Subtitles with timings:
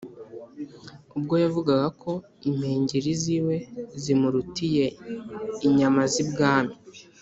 [1.17, 2.11] ubwo yavugaga ko
[2.49, 3.55] impengeri z'iwe
[4.01, 4.85] zimurutiye
[5.67, 6.75] inyama z' ibwami.